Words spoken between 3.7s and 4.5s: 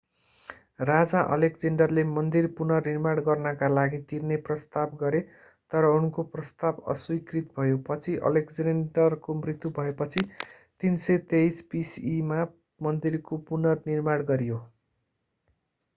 लागि तिर्ने